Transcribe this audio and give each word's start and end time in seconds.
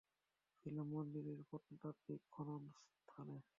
Coelom 0.57 0.87
মন্দিরের 0.87 1.39
প্রত্নতাত্ত্বিক 1.49 2.21
খনন 2.31 2.63
স্হানে। 3.07 3.37